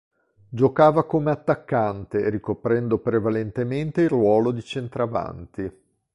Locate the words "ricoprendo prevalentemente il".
2.31-4.09